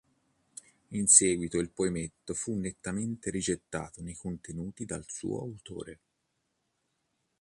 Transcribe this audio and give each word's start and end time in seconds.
In 0.87 1.05
seguito 1.05 1.59
il 1.59 1.69
poemetto 1.69 2.33
fu 2.33 2.55
nettamente 2.55 3.29
rigettato 3.29 4.01
nei 4.01 4.15
contenuti 4.15 4.83
dal 4.83 5.05
suo 5.07 5.39
autore. 5.41 5.99